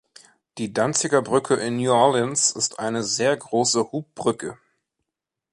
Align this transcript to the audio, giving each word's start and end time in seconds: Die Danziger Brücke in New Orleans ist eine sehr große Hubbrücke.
Die 0.57 0.73
Danziger 0.73 1.21
Brücke 1.21 1.53
in 1.53 1.77
New 1.77 1.91
Orleans 1.93 2.49
ist 2.53 2.79
eine 2.79 3.03
sehr 3.03 3.37
große 3.37 3.91
Hubbrücke. 3.91 4.57